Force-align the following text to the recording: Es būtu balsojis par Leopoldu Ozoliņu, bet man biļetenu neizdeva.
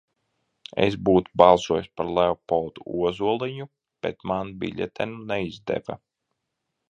Es 0.85 0.95
būtu 1.09 1.35
balsojis 1.41 1.89
par 1.99 2.09
Leopoldu 2.19 2.87
Ozoliņu, 3.09 3.69
bet 4.07 4.27
man 4.33 4.51
biļetenu 4.63 5.23
neizdeva. 5.33 5.99